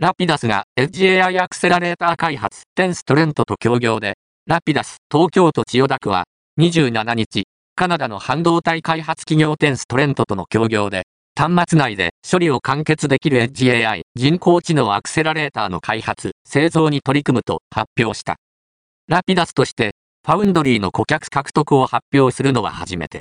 [0.00, 6.26] ラピダスが HAI アクセラレーター開発テンストレントと協業で、ラピダス東京都千代田区は
[6.60, 11.02] 27日、カナダの半導体開発企業テンストレントとの協業で、
[11.36, 18.36] 端末内で処理を完結できる HAI 人工知能アクセラレーターの開発、製造に取り組むと発表した。
[19.08, 23.16] ラピダスとして、ファウンドリーの顧客獲得を発表するのは初めて。